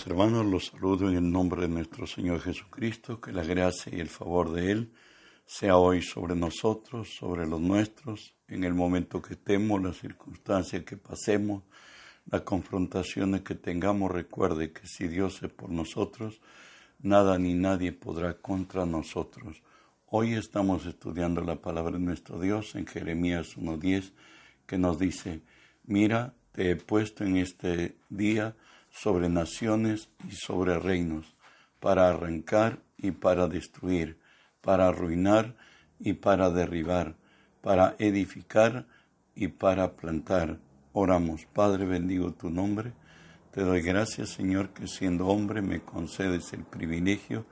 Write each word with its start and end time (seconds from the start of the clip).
Hermanos, 0.00 0.46
los 0.46 0.66
saludo 0.68 1.10
en 1.10 1.16
el 1.16 1.30
nombre 1.30 1.62
de 1.62 1.68
nuestro 1.68 2.06
Señor 2.06 2.40
Jesucristo, 2.40 3.20
que 3.20 3.30
la 3.30 3.44
gracia 3.44 3.94
y 3.94 4.00
el 4.00 4.08
favor 4.08 4.50
de 4.50 4.72
Él 4.72 4.92
sea 5.44 5.76
hoy 5.76 6.00
sobre 6.00 6.34
nosotros, 6.34 7.14
sobre 7.14 7.46
los 7.46 7.60
nuestros, 7.60 8.34
en 8.48 8.64
el 8.64 8.72
momento 8.72 9.20
que 9.20 9.34
estemos, 9.34 9.82
las 9.82 9.98
circunstancias 9.98 10.82
que 10.84 10.96
pasemos, 10.96 11.64
las 12.30 12.40
confrontaciones 12.40 13.42
que 13.42 13.54
tengamos. 13.54 14.10
Recuerde 14.10 14.72
que 14.72 14.86
si 14.86 15.08
Dios 15.08 15.42
es 15.42 15.52
por 15.52 15.68
nosotros, 15.68 16.40
nada 17.00 17.38
ni 17.38 17.52
nadie 17.52 17.92
podrá 17.92 18.32
contra 18.34 18.86
nosotros. 18.86 19.62
Hoy 20.06 20.32
estamos 20.32 20.86
estudiando 20.86 21.42
la 21.42 21.56
palabra 21.56 21.98
de 21.98 22.04
nuestro 22.04 22.40
Dios 22.40 22.74
en 22.76 22.86
Jeremías 22.86 23.58
1.10, 23.58 24.12
que 24.66 24.78
nos 24.78 24.98
dice, 24.98 25.42
mira, 25.84 26.34
te 26.52 26.70
he 26.70 26.76
puesto 26.76 27.24
en 27.24 27.36
este 27.36 27.98
día 28.08 28.56
sobre 28.92 29.28
naciones 29.28 30.10
y 30.28 30.32
sobre 30.32 30.78
reinos, 30.78 31.34
para 31.80 32.08
arrancar 32.08 32.78
y 32.96 33.10
para 33.10 33.48
destruir, 33.48 34.18
para 34.60 34.88
arruinar 34.88 35.56
y 35.98 36.12
para 36.12 36.50
derribar, 36.50 37.16
para 37.60 37.96
edificar 37.98 38.86
y 39.34 39.48
para 39.48 39.96
plantar. 39.96 40.58
Oramos, 40.92 41.46
Padre, 41.46 41.86
bendigo 41.86 42.32
tu 42.34 42.50
nombre. 42.50 42.92
Te 43.50 43.62
doy 43.62 43.82
gracias, 43.82 44.30
Señor, 44.30 44.70
que 44.70 44.86
siendo 44.86 45.26
hombre 45.26 45.62
me 45.62 45.80
concedes 45.80 46.52
el 46.52 46.64
privilegio 46.64 47.46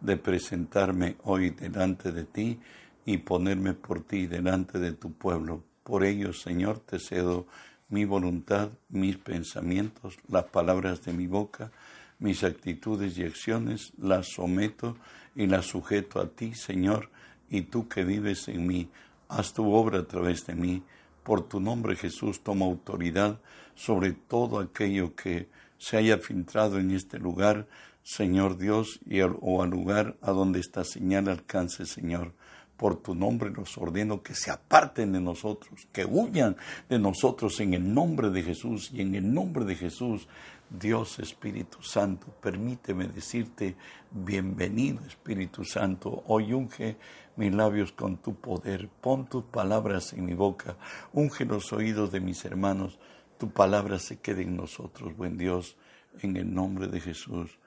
de 0.00 0.16
presentarme 0.16 1.16
hoy 1.24 1.50
delante 1.50 2.10
de 2.10 2.24
ti 2.24 2.58
y 3.04 3.18
ponerme 3.18 3.74
por 3.74 4.02
ti 4.02 4.26
delante 4.26 4.78
de 4.78 4.92
tu 4.92 5.12
pueblo. 5.12 5.62
Por 5.82 6.04
ello, 6.04 6.32
Señor, 6.32 6.80
te 6.80 6.98
cedo 6.98 7.46
mi 7.88 8.04
voluntad, 8.04 8.70
mis 8.88 9.16
pensamientos, 9.16 10.18
las 10.28 10.44
palabras 10.44 11.04
de 11.04 11.12
mi 11.12 11.26
boca, 11.26 11.70
mis 12.18 12.42
actitudes 12.44 13.18
y 13.18 13.24
acciones, 13.24 13.92
las 13.98 14.28
someto 14.28 14.96
y 15.34 15.46
las 15.46 15.66
sujeto 15.66 16.20
a 16.20 16.28
ti, 16.28 16.54
Señor, 16.54 17.10
y 17.48 17.62
tú 17.62 17.88
que 17.88 18.04
vives 18.04 18.48
en 18.48 18.66
mí, 18.66 18.88
haz 19.28 19.52
tu 19.52 19.72
obra 19.72 20.00
a 20.00 20.06
través 20.06 20.46
de 20.46 20.54
mí. 20.54 20.82
Por 21.22 21.48
tu 21.48 21.60
nombre, 21.60 21.96
Jesús, 21.96 22.42
toma 22.42 22.66
autoridad 22.66 23.40
sobre 23.74 24.12
todo 24.12 24.58
aquello 24.58 25.14
que 25.14 25.48
se 25.78 25.96
haya 25.96 26.18
filtrado 26.18 26.78
en 26.78 26.90
este 26.90 27.18
lugar, 27.18 27.68
Señor 28.02 28.56
Dios, 28.56 29.00
y 29.04 29.20
o 29.20 29.62
al 29.62 29.70
lugar 29.70 30.16
a 30.22 30.30
donde 30.30 30.60
esta 30.60 30.84
señal 30.84 31.28
alcance, 31.28 31.84
Señor 31.86 32.32
por 32.76 32.96
tu 32.96 33.14
nombre 33.14 33.50
los 33.50 33.78
ordeno 33.78 34.22
que 34.22 34.34
se 34.34 34.50
aparten 34.50 35.12
de 35.12 35.20
nosotros, 35.20 35.88
que 35.92 36.04
huyan 36.04 36.56
de 36.88 36.98
nosotros 36.98 37.58
en 37.60 37.74
el 37.74 37.94
nombre 37.94 38.30
de 38.30 38.42
Jesús 38.42 38.90
y 38.92 39.00
en 39.00 39.14
el 39.14 39.32
nombre 39.32 39.64
de 39.64 39.76
Jesús. 39.76 40.28
Dios 40.68 41.20
Espíritu 41.20 41.80
Santo, 41.82 42.26
permíteme 42.40 43.06
decirte 43.06 43.76
bienvenido 44.10 45.00
Espíritu 45.06 45.64
Santo. 45.64 46.24
Hoy 46.26 46.52
unge 46.52 46.96
mis 47.36 47.54
labios 47.54 47.92
con 47.92 48.16
tu 48.16 48.34
poder, 48.34 48.88
pon 48.88 49.26
tus 49.26 49.44
palabras 49.44 50.12
en 50.12 50.24
mi 50.24 50.34
boca, 50.34 50.76
unge 51.12 51.44
los 51.44 51.72
oídos 51.72 52.10
de 52.10 52.20
mis 52.20 52.44
hermanos, 52.44 52.98
tu 53.38 53.50
palabra 53.50 53.98
se 53.98 54.18
quede 54.18 54.42
en 54.42 54.56
nosotros, 54.56 55.16
buen 55.16 55.36
Dios, 55.36 55.76
en 56.20 56.36
el 56.36 56.52
nombre 56.52 56.88
de 56.88 57.00
Jesús. 57.00 57.58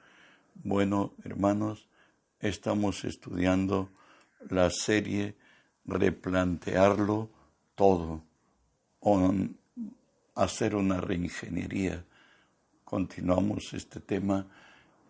Bueno, 0.55 1.13
hermanos, 1.23 1.87
estamos 2.41 3.05
estudiando 3.05 3.89
la 4.49 4.69
serie 4.69 5.35
replantearlo 5.85 7.29
todo 7.75 8.23
o 8.99 9.31
hacer 10.35 10.75
una 10.75 11.01
reingeniería. 11.01 12.03
Continuamos 12.83 13.73
este 13.73 13.99
tema 13.99 14.45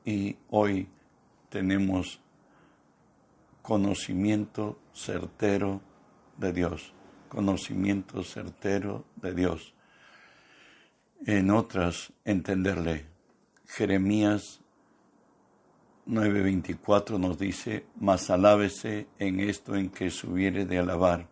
y 0.05 0.35
hoy 0.49 0.87
tenemos 1.49 2.19
conocimiento 3.61 4.79
certero 4.93 5.81
de 6.37 6.53
Dios, 6.53 6.93
conocimiento 7.27 8.23
certero 8.23 9.05
de 9.15 9.33
Dios. 9.33 9.73
En 11.25 11.51
otras, 11.51 12.11
entenderle. 12.23 13.05
Jeremías 13.67 14.61
9:24 16.09 17.19
nos 17.19 17.37
dice, 17.37 17.85
mas 17.99 18.31
alábese 18.31 19.05
en 19.19 19.39
esto 19.39 19.75
en 19.75 19.91
que 19.91 20.09
subiere 20.09 20.65
de 20.65 20.79
alabar, 20.79 21.29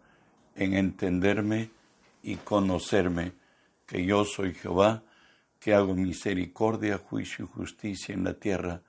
en 0.56 0.76
entenderme 0.76 1.72
y 2.22 2.36
conocerme, 2.36 3.34
que 3.88 4.06
yo 4.06 4.24
soy 4.24 4.54
Jehová, 4.54 5.04
que 5.60 5.74
hago 5.74 5.96
misericordia, 5.96 7.00
juicio 7.00 7.46
y 7.46 7.48
justicia 7.48 8.14
en 8.14 8.24
la 8.24 8.36
tierra, 8.36 8.84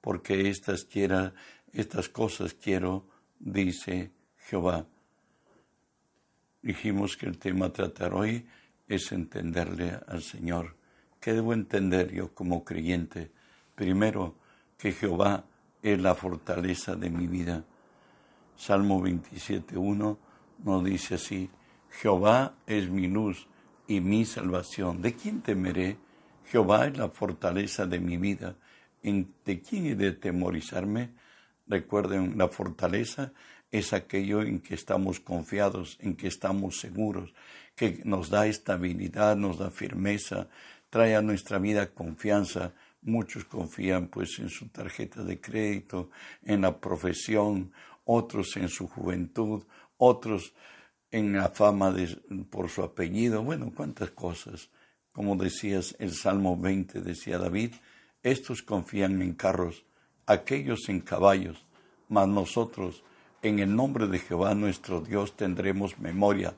porque 0.00 0.48
estas 0.48 0.84
quiera, 0.84 1.34
estas 1.72 2.08
cosas 2.08 2.54
quiero, 2.54 3.08
dice 3.40 4.12
Jehová. 4.48 4.86
Dijimos 6.62 7.16
que 7.16 7.26
el 7.26 7.38
tema 7.38 7.66
a 7.66 7.72
tratar 7.72 8.14
hoy 8.14 8.46
es 8.86 9.10
entenderle 9.10 9.98
al 10.06 10.22
Señor. 10.22 10.76
¿Qué 11.18 11.32
debo 11.32 11.52
entender 11.52 12.12
yo 12.12 12.32
como 12.32 12.64
creyente? 12.64 13.32
Primero, 13.74 14.36
que 14.82 14.90
Jehová 14.90 15.44
es 15.80 16.02
la 16.02 16.16
fortaleza 16.16 16.96
de 16.96 17.08
mi 17.08 17.28
vida. 17.28 17.64
Salmo 18.56 19.00
27.1 19.00 20.18
nos 20.64 20.84
dice 20.84 21.14
así, 21.14 21.48
Jehová 21.88 22.56
es 22.66 22.90
mi 22.90 23.06
luz 23.06 23.46
y 23.86 24.00
mi 24.00 24.24
salvación. 24.24 25.00
¿De 25.00 25.14
quién 25.14 25.40
temeré? 25.40 25.98
Jehová 26.46 26.88
es 26.88 26.98
la 26.98 27.08
fortaleza 27.08 27.86
de 27.86 28.00
mi 28.00 28.16
vida. 28.16 28.56
¿De 29.04 29.60
quién 29.60 29.86
he 29.86 29.94
de 29.94 30.10
temorizarme? 30.10 31.10
Recuerden, 31.68 32.36
la 32.36 32.48
fortaleza 32.48 33.32
es 33.70 33.92
aquello 33.92 34.42
en 34.42 34.58
que 34.58 34.74
estamos 34.74 35.20
confiados, 35.20 35.96
en 36.00 36.16
que 36.16 36.26
estamos 36.26 36.80
seguros, 36.80 37.32
que 37.76 38.00
nos 38.04 38.30
da 38.30 38.48
estabilidad, 38.48 39.36
nos 39.36 39.58
da 39.58 39.70
firmeza, 39.70 40.48
trae 40.90 41.14
a 41.14 41.22
nuestra 41.22 41.60
vida 41.60 41.94
confianza, 41.94 42.74
Muchos 43.02 43.44
confían 43.44 44.06
pues 44.06 44.38
en 44.38 44.48
su 44.48 44.68
tarjeta 44.68 45.24
de 45.24 45.40
crédito, 45.40 46.10
en 46.44 46.62
la 46.62 46.80
profesión, 46.80 47.72
otros 48.04 48.56
en 48.56 48.68
su 48.68 48.86
juventud, 48.86 49.64
otros 49.96 50.54
en 51.10 51.32
la 51.32 51.48
fama 51.50 51.90
de, 51.90 52.16
por 52.50 52.68
su 52.68 52.82
apellido, 52.82 53.42
bueno, 53.42 53.72
cuántas 53.74 54.10
cosas. 54.12 54.70
Como 55.12 55.36
decías, 55.36 55.94
el 55.98 56.12
Salmo 56.12 56.56
20 56.56 57.02
decía 57.02 57.38
David, 57.38 57.72
estos 58.22 58.62
confían 58.62 59.20
en 59.20 59.34
carros, 59.34 59.84
aquellos 60.26 60.88
en 60.88 61.00
caballos, 61.00 61.66
mas 62.08 62.28
nosotros 62.28 63.04
en 63.42 63.58
el 63.58 63.74
nombre 63.74 64.06
de 64.06 64.20
Jehová 64.20 64.54
nuestro 64.54 65.00
Dios 65.00 65.36
tendremos 65.36 65.98
memoria. 65.98 66.54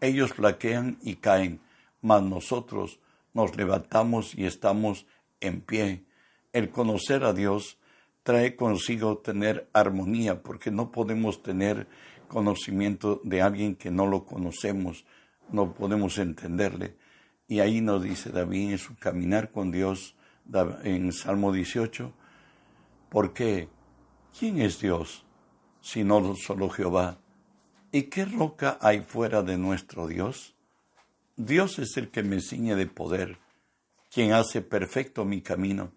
Ellos 0.00 0.34
flaquean 0.34 0.98
y 1.02 1.16
caen, 1.16 1.60
mas 2.02 2.22
nosotros 2.22 3.00
nos 3.32 3.56
levantamos 3.56 4.34
y 4.34 4.44
estamos 4.44 5.06
en 5.40 5.60
pie. 5.60 6.04
El 6.52 6.70
conocer 6.70 7.24
a 7.24 7.32
Dios 7.32 7.78
trae 8.22 8.56
consigo 8.56 9.18
tener 9.18 9.68
armonía, 9.72 10.42
porque 10.42 10.70
no 10.70 10.90
podemos 10.90 11.42
tener 11.42 11.86
conocimiento 12.28 13.20
de 13.24 13.42
alguien 13.42 13.76
que 13.76 13.90
no 13.90 14.06
lo 14.06 14.24
conocemos, 14.24 15.04
no 15.50 15.74
podemos 15.74 16.18
entenderle. 16.18 16.96
Y 17.48 17.60
ahí 17.60 17.80
nos 17.80 18.02
dice 18.02 18.30
David 18.30 18.72
en 18.72 18.78
su 18.78 18.96
caminar 18.96 19.52
con 19.52 19.70
Dios 19.70 20.16
en 20.82 21.12
Salmo 21.12 21.52
18, 21.52 22.12
¿por 23.08 23.32
qué? 23.32 23.68
¿Quién 24.38 24.60
es 24.60 24.80
Dios 24.80 25.24
sino 25.80 26.34
solo 26.34 26.68
Jehová? 26.68 27.18
¿Y 27.92 28.04
qué 28.04 28.24
roca 28.24 28.78
hay 28.80 29.00
fuera 29.00 29.42
de 29.42 29.56
nuestro 29.56 30.08
Dios? 30.08 30.56
Dios 31.36 31.78
es 31.78 31.96
el 31.96 32.10
que 32.10 32.24
me 32.24 32.40
ciñe 32.40 32.74
de 32.74 32.86
poder 32.86 33.38
quien 34.16 34.32
hace 34.32 34.62
perfecto 34.62 35.26
mi 35.26 35.42
camino, 35.42 35.92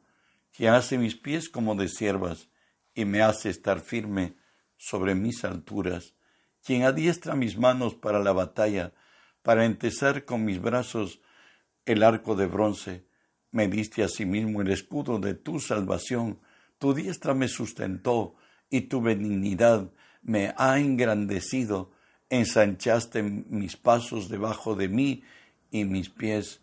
quien 0.51 0.73
hace 0.73 0.97
mis 0.97 1.15
pies 1.15 1.47
como 1.47 1.75
de 1.75 1.87
siervas 1.87 2.49
y 2.93 3.05
me 3.05 3.21
hace 3.21 3.49
estar 3.49 3.79
firme 3.79 4.35
sobre 4.75 5.15
mis 5.15 5.45
alturas, 5.45 6.15
quien 6.61 6.83
adiestra 6.83 7.33
mis 7.33 7.57
manos 7.57 7.95
para 7.95 8.19
la 8.19 8.33
batalla, 8.33 8.91
para 9.41 9.63
entesar 9.63 10.25
con 10.25 10.43
mis 10.43 10.61
brazos 10.61 11.21
el 11.85 12.03
arco 12.03 12.35
de 12.35 12.47
bronce, 12.47 13.05
me 13.51 13.69
diste 13.69 14.03
asimismo 14.03 14.59
el 14.59 14.69
escudo 14.69 15.17
de 15.19 15.33
tu 15.33 15.61
salvación, 15.61 16.41
tu 16.77 16.93
diestra 16.93 17.33
me 17.33 17.47
sustentó 17.47 18.35
y 18.69 18.81
tu 18.81 18.99
benignidad 18.99 19.93
me 20.23 20.53
ha 20.57 20.77
engrandecido, 20.77 21.93
ensanchaste 22.29 23.23
mis 23.23 23.77
pasos 23.77 24.27
debajo 24.27 24.75
de 24.75 24.89
mí 24.89 25.23
y 25.71 25.85
mis 25.85 26.09
pies 26.09 26.59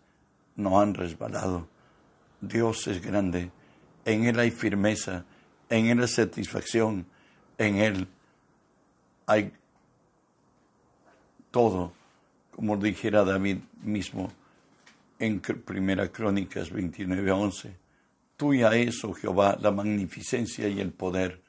no 0.57 0.81
han 0.81 0.95
resbalado. 0.95 1.69
Dios 2.41 2.87
es 2.87 3.01
grande, 3.01 3.51
en 4.05 4.25
Él 4.25 4.39
hay 4.39 4.51
firmeza, 4.51 5.25
en 5.69 5.87
Él 5.87 6.01
hay 6.01 6.09
satisfacción, 6.09 7.07
en 7.59 7.77
Él 7.77 8.09
hay 9.27 9.53
todo, 11.51 11.93
como 12.55 12.77
dijera 12.77 13.25
David 13.25 13.59
mismo 13.83 14.33
en 15.19 15.41
Primera 15.41 16.11
Crónicas 16.13 16.71
29 16.71 17.31
11. 17.31 17.77
Tuya 18.37 18.75
es, 18.75 19.03
oh 19.05 19.15
Jehová, 19.15 19.57
la 19.61 19.71
magnificencia 19.71 20.69
y 20.69 20.81
el 20.81 20.93
poder, 20.93 21.43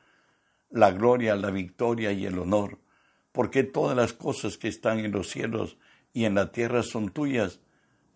la 0.70 0.92
gloria, 0.92 1.36
la 1.36 1.52
victoria 1.52 2.12
y 2.12 2.26
el 2.26 2.40
honor, 2.40 2.80
porque 3.32 3.64
todas 3.64 3.96
las 3.96 4.14
cosas 4.14 4.58
que 4.58 4.70
están 4.70 5.00
en 5.00 5.12
los 5.12 5.30
cielos 5.30 5.78
y 6.14 6.26
en 6.26 6.36
la 6.36 6.52
tierra 6.52 6.84
son 6.84 7.10
tuyas. 7.10 7.60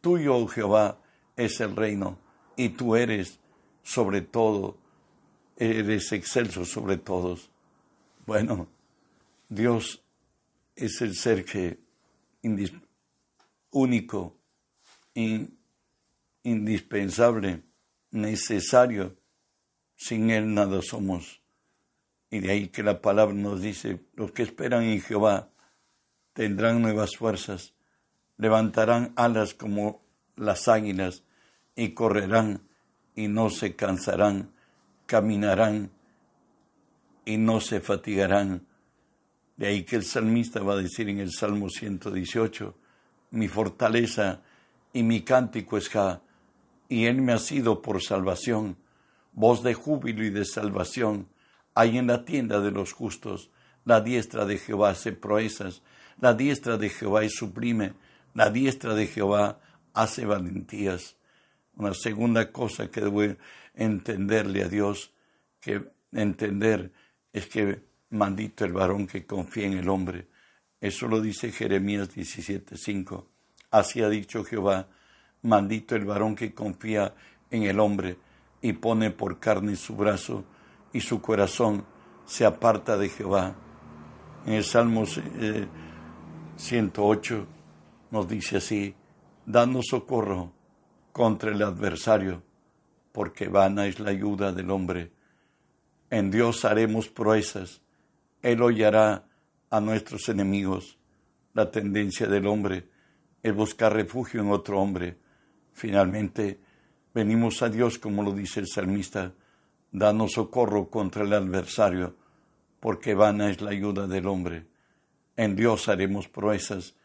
Tuyo, 0.01 0.35
oh 0.35 0.47
Jehová, 0.47 0.99
es 1.35 1.61
el 1.61 1.75
reino, 1.75 2.17
y 2.55 2.69
tú 2.69 2.95
eres 2.95 3.39
sobre 3.83 4.21
todo, 4.21 4.77
eres 5.55 6.11
excelso 6.11 6.65
sobre 6.65 6.97
todos. 6.97 7.49
Bueno, 8.25 8.67
Dios 9.47 10.03
es 10.75 11.01
el 11.01 11.15
ser 11.15 11.45
que 11.45 11.79
único, 13.71 14.37
indispensable, 16.43 17.63
necesario. 18.11 19.15
Sin 19.95 20.31
Él 20.31 20.53
nada 20.53 20.81
somos. 20.81 21.41
Y 22.31 22.39
de 22.39 22.51
ahí 22.51 22.67
que 22.69 22.81
la 22.81 23.01
palabra 23.01 23.35
nos 23.35 23.61
dice, 23.61 23.99
los 24.15 24.31
que 24.31 24.43
esperan 24.43 24.83
en 24.83 25.01
Jehová 25.01 25.51
tendrán 26.33 26.81
nuevas 26.81 27.15
fuerzas, 27.17 27.75
levantarán 28.41 29.13
alas 29.17 29.53
como 29.53 30.01
las 30.35 30.67
águilas 30.67 31.23
y 31.75 31.89
correrán 31.89 32.63
y 33.13 33.27
no 33.27 33.51
se 33.51 33.75
cansarán, 33.75 34.51
caminarán 35.05 35.91
y 37.23 37.37
no 37.37 37.61
se 37.61 37.81
fatigarán. 37.81 38.65
De 39.57 39.67
ahí 39.67 39.83
que 39.83 39.95
el 39.95 40.03
salmista 40.03 40.59
va 40.63 40.73
a 40.73 40.77
decir 40.77 41.07
en 41.07 41.19
el 41.19 41.31
Salmo 41.31 41.69
118, 41.69 42.75
mi 43.29 43.47
fortaleza 43.47 44.41
y 44.91 45.03
mi 45.03 45.21
cántico 45.21 45.77
es 45.77 45.87
Ja, 45.89 46.23
y 46.89 47.05
él 47.05 47.21
me 47.21 47.33
ha 47.33 47.37
sido 47.37 47.83
por 47.83 48.01
salvación. 48.01 48.75
Voz 49.33 49.61
de 49.61 49.75
júbilo 49.75 50.25
y 50.25 50.31
de 50.31 50.45
salvación 50.45 51.27
hay 51.75 51.99
en 51.99 52.07
la 52.07 52.25
tienda 52.25 52.59
de 52.59 52.71
los 52.71 52.91
justos. 52.91 53.51
La 53.85 54.01
diestra 54.01 54.45
de 54.45 54.57
Jehová 54.57 54.89
hace 54.89 55.11
proezas, 55.11 55.83
la 56.19 56.33
diestra 56.33 56.77
de 56.77 56.89
Jehová 56.89 57.23
es 57.23 57.35
sublime, 57.35 57.93
la 58.33 58.49
diestra 58.49 58.93
de 58.95 59.07
Jehová 59.07 59.59
hace 59.93 60.25
valentías. 60.25 61.15
Una 61.75 61.93
segunda 61.93 62.51
cosa 62.51 62.89
que 62.89 63.01
debo 63.01 63.23
entenderle 63.73 64.63
a 64.63 64.69
Dios, 64.69 65.11
que 65.59 65.83
entender 66.11 66.91
es 67.33 67.47
que 67.47 67.81
maldito 68.09 68.65
el 68.65 68.73
varón 68.73 69.07
que 69.07 69.25
confía 69.25 69.67
en 69.67 69.77
el 69.77 69.89
hombre. 69.89 70.27
Eso 70.79 71.07
lo 71.07 71.21
dice 71.21 71.51
Jeremías 71.51 72.09
17:5. 72.13 73.27
Así 73.71 74.01
ha 74.01 74.09
dicho 74.09 74.43
Jehová, 74.43 74.87
maldito 75.43 75.95
el 75.95 76.05
varón 76.05 76.35
que 76.35 76.53
confía 76.53 77.15
en 77.49 77.63
el 77.63 77.79
hombre 77.79 78.17
y 78.61 78.73
pone 78.73 79.11
por 79.11 79.39
carne 79.39 79.75
su 79.75 79.95
brazo 79.95 80.43
y 80.93 80.99
su 80.99 81.21
corazón 81.21 81.85
se 82.25 82.45
aparta 82.45 82.97
de 82.97 83.09
Jehová. 83.09 83.55
En 84.45 84.53
el 84.53 84.63
Salmo 84.63 85.05
108 86.57 87.35
eh, 87.35 87.45
nos 88.11 88.27
dice 88.27 88.57
así, 88.57 88.93
danos 89.45 89.87
socorro 89.89 90.53
contra 91.11 91.51
el 91.51 91.61
adversario, 91.63 92.43
porque 93.11 93.47
vana 93.47 93.87
es 93.87 93.99
la 93.99 94.11
ayuda 94.11 94.51
del 94.51 94.69
hombre. 94.69 95.11
En 96.09 96.29
Dios 96.29 96.65
haremos 96.65 97.09
proezas, 97.09 97.81
Él 98.41 98.61
hollará 98.61 99.27
a 99.69 99.79
nuestros 99.79 100.29
enemigos. 100.29 100.97
La 101.53 101.71
tendencia 101.71 102.27
del 102.27 102.47
hombre 102.47 102.89
es 103.41 103.55
buscar 103.55 103.93
refugio 103.93 104.41
en 104.41 104.51
otro 104.51 104.79
hombre. 104.79 105.17
Finalmente, 105.73 106.59
venimos 107.13 107.61
a 107.61 107.69
Dios, 107.69 107.97
como 107.97 108.23
lo 108.23 108.33
dice 108.33 108.59
el 108.59 108.67
salmista, 108.67 109.33
danos 109.91 110.33
socorro 110.33 110.89
contra 110.89 111.23
el 111.23 111.33
adversario, 111.33 112.15
porque 112.79 113.13
vana 113.13 113.49
es 113.49 113.61
la 113.61 113.71
ayuda 113.71 114.07
del 114.07 114.27
hombre. 114.27 114.67
En 115.35 115.55
Dios 115.55 115.87
haremos 115.87 116.27
proezas, 116.27 116.95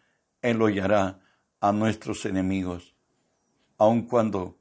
Él 0.42 0.60
hollará 0.62 1.20
a 1.60 1.72
nuestros 1.72 2.24
enemigos. 2.24 2.94
Aun 3.78 4.02
cuando 4.02 4.58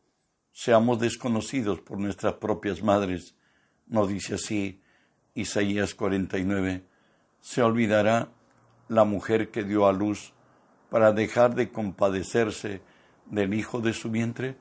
seamos 0.52 1.00
desconocidos 1.00 1.80
por 1.80 2.00
nuestras 2.00 2.36
propias 2.36 2.82
madres, 2.82 3.36
nos 3.88 4.10
dice 4.10 4.36
así 4.36 4.82
Isaías 5.34 5.96
49, 5.96 6.86
se 7.42 7.62
olvidará 7.62 8.30
la 8.88 9.04
mujer 9.04 9.52
que 9.52 9.64
dio 9.64 9.88
a 9.88 9.94
luz 9.94 10.34
para 10.90 11.12
dejar 11.12 11.56
de 11.56 11.72
compadecerse 11.72 12.82
del 13.26 13.54
hijo 13.54 13.82
de 13.82 13.94
su 13.94 14.10
vientre? 14.10 14.58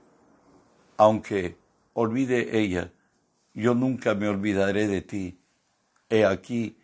Aunque 0.97 1.59
olvide 1.93 2.59
ella, 2.59 2.93
yo 3.53 3.75
nunca 3.75 4.15
me 4.15 4.29
olvidaré 4.29 4.89
de 4.89 5.03
ti. 5.03 5.41
He 6.09 6.25
aquí, 6.25 6.79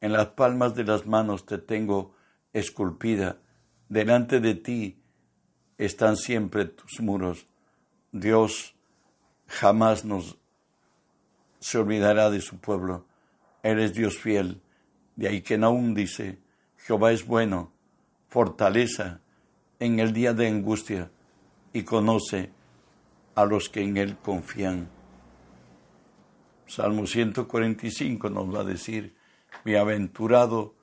en 0.00 0.12
las 0.12 0.28
palmas 0.28 0.74
de 0.74 0.84
las 0.84 1.06
manos 1.06 1.46
te 1.46 1.58
tengo 1.58 2.14
esculpida, 2.52 3.38
delante 3.94 4.40
de 4.40 4.56
ti 4.56 4.96
están 5.78 6.16
siempre 6.16 6.64
tus 6.64 7.00
muros. 7.00 7.46
Dios 8.10 8.74
jamás 9.46 10.04
nos 10.04 10.36
se 11.60 11.78
olvidará 11.78 12.28
de 12.28 12.40
su 12.40 12.58
pueblo. 12.58 13.06
Él 13.62 13.78
es 13.78 13.94
Dios 13.94 14.18
fiel. 14.18 14.60
De 15.14 15.28
ahí 15.28 15.42
que 15.42 15.54
aún 15.54 15.94
dice, 15.94 16.40
Jehová 16.76 17.12
es 17.12 17.24
bueno, 17.24 17.72
fortaleza 18.28 19.20
en 19.78 20.00
el 20.00 20.12
día 20.12 20.34
de 20.34 20.48
angustia 20.48 21.12
y 21.72 21.84
conoce 21.84 22.50
a 23.36 23.44
los 23.44 23.68
que 23.68 23.82
en 23.82 23.96
Él 23.96 24.16
confían. 24.16 24.88
Salmo 26.66 27.06
145 27.06 28.28
nos 28.28 28.52
va 28.52 28.62
a 28.62 28.64
decir, 28.64 29.14
bienaventurado 29.64 30.74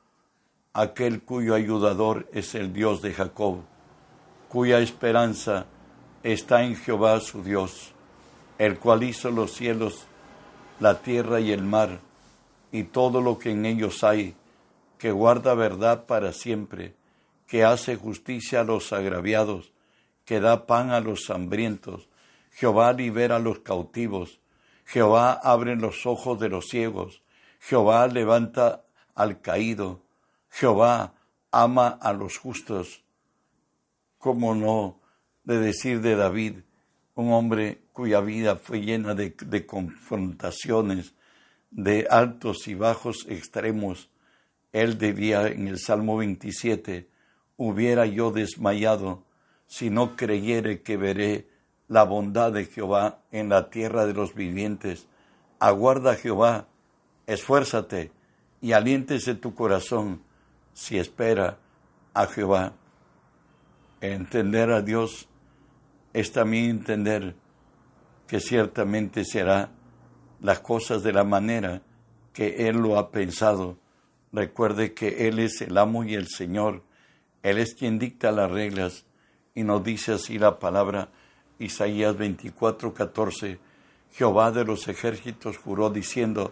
aquel 0.73 1.21
cuyo 1.21 1.53
ayudador 1.53 2.29
es 2.33 2.55
el 2.55 2.71
Dios 2.71 3.01
de 3.01 3.13
Jacob, 3.13 3.61
cuya 4.47 4.79
esperanza 4.79 5.65
está 6.23 6.63
en 6.63 6.75
Jehová 6.75 7.19
su 7.19 7.43
Dios, 7.43 7.93
el 8.57 8.79
cual 8.79 9.03
hizo 9.03 9.31
los 9.31 9.53
cielos, 9.53 10.05
la 10.79 11.01
tierra 11.01 11.39
y 11.39 11.51
el 11.51 11.63
mar, 11.63 11.99
y 12.71 12.83
todo 12.83 13.21
lo 13.21 13.37
que 13.37 13.51
en 13.51 13.65
ellos 13.65 14.03
hay, 14.03 14.35
que 14.97 15.11
guarda 15.11 15.55
verdad 15.55 16.05
para 16.05 16.31
siempre, 16.31 16.95
que 17.47 17.65
hace 17.65 17.97
justicia 17.97 18.61
a 18.61 18.63
los 18.63 18.93
agraviados, 18.93 19.73
que 20.25 20.39
da 20.39 20.67
pan 20.67 20.91
a 20.91 21.01
los 21.01 21.29
hambrientos. 21.29 22.07
Jehová 22.51 22.93
libera 22.93 23.37
a 23.37 23.39
los 23.39 23.59
cautivos. 23.59 24.39
Jehová 24.85 25.33
abre 25.33 25.75
los 25.75 26.05
ojos 26.05 26.39
de 26.39 26.49
los 26.49 26.67
ciegos. 26.67 27.23
Jehová 27.59 28.07
levanta 28.07 28.83
al 29.15 29.41
caído. 29.41 30.01
Jehová 30.51 31.15
ama 31.49 31.87
a 31.87 32.13
los 32.13 32.37
justos. 32.37 33.03
¿Cómo 34.17 34.53
no 34.53 34.99
de 35.43 35.57
decir 35.59 36.01
de 36.01 36.15
David, 36.15 36.59
un 37.15 37.31
hombre 37.31 37.81
cuya 37.93 38.21
vida 38.21 38.57
fue 38.57 38.81
llena 38.81 39.15
de, 39.15 39.65
confrontaciones, 39.65 41.15
de 41.71 42.05
altos 42.09 42.67
y 42.67 42.75
bajos 42.75 43.25
extremos? 43.29 44.09
Él 44.73 44.97
debía 44.97 45.47
en 45.47 45.67
el 45.67 45.79
Salmo 45.79 46.17
27, 46.17 47.09
hubiera 47.57 48.05
yo 48.05 48.31
desmayado 48.31 49.23
si 49.67 49.89
no 49.89 50.15
creyere 50.15 50.81
que 50.81 50.97
veré 50.97 51.47
la 51.87 52.03
bondad 52.03 52.51
de 52.51 52.65
Jehová 52.65 53.21
en 53.31 53.49
la 53.49 53.69
tierra 53.69 54.05
de 54.05 54.13
los 54.13 54.35
vivientes. 54.35 55.07
Aguarda 55.59 56.15
Jehová, 56.15 56.67
esfuérzate 57.25 58.11
y 58.61 58.73
aliéntese 58.73 59.33
tu 59.35 59.55
corazón 59.55 60.21
si 60.73 60.97
espera 60.97 61.57
a 62.13 62.27
Jehová. 62.27 62.73
Entender 64.01 64.71
a 64.71 64.81
Dios 64.81 65.27
es 66.13 66.31
también 66.31 66.69
entender 66.69 67.35
que 68.27 68.39
ciertamente 68.39 69.25
será 69.25 69.69
las 70.39 70.59
cosas 70.59 71.03
de 71.03 71.13
la 71.13 71.23
manera 71.23 71.81
que 72.33 72.67
Él 72.67 72.77
lo 72.77 72.97
ha 72.97 73.11
pensado. 73.11 73.77
Recuerde 74.31 74.93
que 74.93 75.27
Él 75.27 75.39
es 75.39 75.61
el 75.61 75.77
amo 75.77 76.03
y 76.03 76.15
el 76.15 76.27
Señor. 76.27 76.83
Él 77.43 77.57
es 77.57 77.75
quien 77.75 77.99
dicta 77.99 78.31
las 78.31 78.49
reglas 78.49 79.05
y 79.53 79.63
nos 79.63 79.83
dice 79.83 80.13
así 80.13 80.39
la 80.39 80.59
palabra 80.59 81.09
Isaías 81.59 82.17
24, 82.17 82.93
14. 82.93 83.59
Jehová 84.13 84.51
de 84.51 84.65
los 84.65 84.87
ejércitos 84.87 85.57
juró 85.57 85.89
diciendo, 85.89 86.51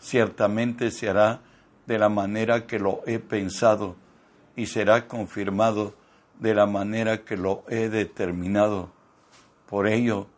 ciertamente 0.00 0.90
se 0.90 1.08
hará 1.08 1.40
de 1.86 1.98
la 1.98 2.08
manera 2.08 2.66
que 2.66 2.78
lo 2.78 3.02
he 3.06 3.18
pensado 3.18 3.96
y 4.56 4.66
será 4.66 5.06
confirmado 5.06 5.94
de 6.40 6.54
la 6.54 6.66
manera 6.66 7.24
que 7.24 7.36
lo 7.36 7.64
he 7.68 7.88
determinado. 7.88 8.90
Por 9.68 9.86
ello, 9.86 10.28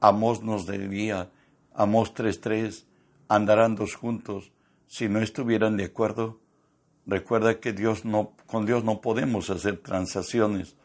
Amos 0.00 0.42
nos 0.42 0.66
debía, 0.66 1.30
Amos 1.74 2.14
3.3, 2.14 2.84
andarán 3.28 3.74
dos 3.74 3.94
juntos 3.94 4.52
si 4.86 5.08
no 5.08 5.20
estuvieran 5.20 5.76
de 5.76 5.84
acuerdo. 5.84 6.38
Recuerda 7.06 7.58
que 7.58 7.72
Dios 7.72 8.04
no, 8.04 8.32
con 8.46 8.66
Dios 8.66 8.84
no 8.84 9.00
podemos 9.00 9.50
hacer 9.50 9.78
transacciones. 9.78 10.76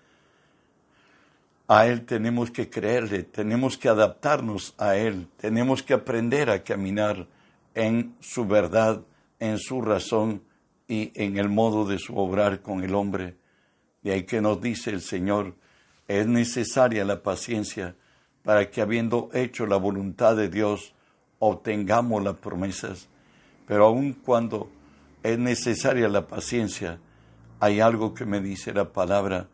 A 1.68 1.88
Él 1.88 2.06
tenemos 2.06 2.51
que 2.51 2.70
creerle, 2.70 3.24
tenemos 3.24 3.77
que 3.77 3.89
adaptarnos 3.89 4.74
a 4.77 4.96
Él, 4.96 5.27
tenemos 5.38 5.84
que 5.84 5.94
aprender 5.94 6.50
a 6.50 6.63
caminar 6.63 7.27
en 7.74 8.15
su 8.20 8.46
verdad, 8.46 9.01
en 9.40 9.58
su 9.60 9.82
razón 9.82 10.44
y 10.88 11.12
en 11.16 11.38
el 11.38 11.50
modo 11.50 11.86
de 11.86 12.00
su 12.00 12.18
obrar 12.18 12.62
con 12.62 12.84
el 12.84 12.96
hombre. 12.96 13.36
De 14.02 14.12
ahí 14.12 14.24
que 14.24 14.42
nos 14.42 14.62
dice 14.62 14.90
el 14.90 15.02
Señor, 15.02 15.56
es 16.08 16.28
necesaria 16.28 17.06
la 17.06 17.24
paciencia 17.24 17.96
para 18.44 18.70
que 18.70 18.82
habiendo 18.82 19.30
hecho 19.34 19.66
la 19.66 19.78
voluntad 19.78 20.36
de 20.36 20.50
Dios, 20.50 20.94
obtengamos 21.40 22.24
las 22.24 22.36
promesas. 22.36 23.08
Pero 23.66 23.86
aun 23.86 24.13
cuando 24.13 24.70
es 25.24 25.40
necesaria 25.40 26.10
la 26.10 26.28
paciencia, 26.28 27.00
hay 27.60 27.80
algo 27.80 28.13
que 28.13 28.25
me 28.25 28.42
dice 28.42 28.74
la 28.74 28.92
palabra, 28.92 29.48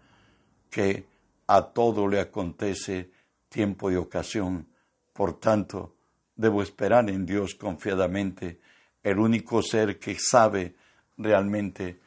que 0.72 1.06
a 1.46 1.62
todo 1.62 2.08
le 2.08 2.20
acontece 2.20 3.12
tiempo 3.50 3.92
y 3.92 3.96
ocasión. 3.96 4.68
Por 5.14 5.40
tanto, 5.40 5.96
debo 6.36 6.64
esperar 6.64 7.10
en 7.10 7.26
Dios 7.26 7.54
confiadamente, 7.56 8.60
el 9.04 9.20
único 9.20 9.62
ser 9.62 10.00
que 10.00 10.18
sabe 10.20 10.76
realmente 11.18 12.00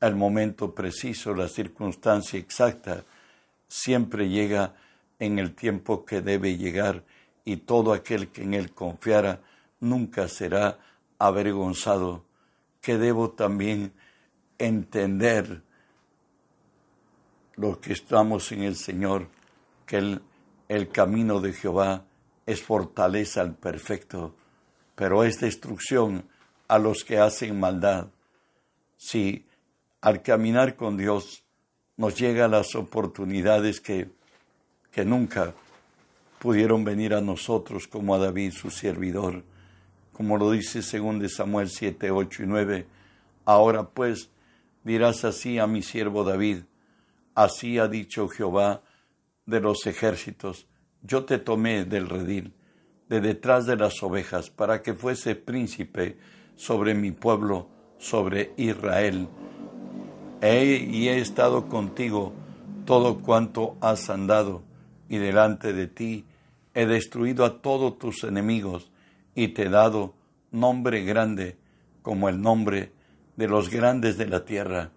el 0.00 0.14
momento 0.14 0.74
preciso, 0.74 1.34
la 1.34 1.48
circunstancia 1.48 2.38
exacta, 2.38 3.04
siempre 3.66 4.28
llega 4.28 4.74
en 5.18 5.38
el 5.38 5.54
tiempo 5.54 6.04
que 6.04 6.20
debe 6.20 6.56
llegar 6.56 7.04
y 7.44 7.56
todo 7.56 7.92
aquel 7.92 8.28
que 8.28 8.42
en 8.42 8.54
él 8.54 8.72
confiara 8.72 9.40
nunca 9.80 10.28
será 10.28 10.78
avergonzado, 11.18 12.24
que 12.80 12.96
debo 12.96 13.30
también 13.30 13.92
entender 14.58 15.62
los 17.56 17.78
que 17.78 17.92
estamos 17.92 18.52
en 18.52 18.62
el 18.62 18.76
Señor, 18.76 19.28
que 19.84 19.96
el, 19.96 20.22
el 20.68 20.88
camino 20.90 21.40
de 21.40 21.52
Jehová 21.52 22.04
es 22.46 22.62
fortaleza 22.62 23.40
al 23.40 23.54
perfecto, 23.54 24.34
pero 24.94 25.24
es 25.24 25.40
destrucción 25.40 26.24
a 26.68 26.78
los 26.78 27.02
que 27.02 27.18
hacen 27.18 27.58
maldad. 27.58 28.08
Si 28.96 29.44
al 30.00 30.22
caminar 30.22 30.76
con 30.76 30.96
Dios 30.96 31.42
nos 31.96 32.16
llegan 32.16 32.52
las 32.52 32.74
oportunidades 32.74 33.80
que, 33.80 34.10
que 34.92 35.04
nunca 35.04 35.54
pudieron 36.38 36.84
venir 36.84 37.14
a 37.14 37.20
nosotros 37.20 37.88
como 37.88 38.14
a 38.14 38.18
David, 38.18 38.52
su 38.52 38.70
servidor, 38.70 39.42
como 40.12 40.36
lo 40.36 40.50
dice 40.52 40.82
según 40.82 41.18
de 41.18 41.28
Samuel 41.28 41.68
7, 41.68 42.10
8 42.10 42.42
y 42.42 42.46
9. 42.46 42.86
Ahora 43.44 43.88
pues 43.88 44.30
dirás 44.84 45.24
así 45.24 45.58
a 45.58 45.66
mi 45.66 45.82
siervo 45.82 46.22
David, 46.22 46.58
así 47.34 47.78
ha 47.78 47.88
dicho 47.88 48.28
Jehová 48.28 48.82
de 49.46 49.60
los 49.60 49.86
ejércitos, 49.86 50.66
yo 51.02 51.24
te 51.24 51.38
tomé 51.38 51.84
del 51.84 52.08
redil, 52.08 52.52
de 53.08 53.20
detrás 53.20 53.64
de 53.66 53.76
las 53.76 54.02
ovejas, 54.02 54.50
para 54.50 54.82
que 54.82 54.92
fuese 54.92 55.34
príncipe 55.34 56.18
sobre 56.58 56.94
mi 56.94 57.12
pueblo, 57.12 57.68
sobre 57.98 58.52
Israel. 58.56 59.28
He 60.42 60.74
y 60.90 61.08
he 61.08 61.18
estado 61.18 61.68
contigo 61.68 62.32
todo 62.84 63.20
cuanto 63.20 63.76
has 63.80 64.10
andado, 64.10 64.64
y 65.08 65.18
delante 65.18 65.72
de 65.72 65.86
ti 65.86 66.26
he 66.74 66.84
destruido 66.84 67.44
a 67.44 67.62
todos 67.62 67.98
tus 67.98 68.24
enemigos, 68.24 68.90
y 69.36 69.48
te 69.48 69.66
he 69.66 69.68
dado 69.68 70.14
nombre 70.50 71.04
grande 71.04 71.56
como 72.02 72.28
el 72.28 72.42
nombre 72.42 72.92
de 73.36 73.46
los 73.46 73.70
grandes 73.70 74.18
de 74.18 74.26
la 74.26 74.44
tierra. 74.44 74.90